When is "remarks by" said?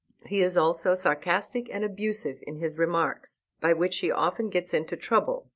2.79-3.73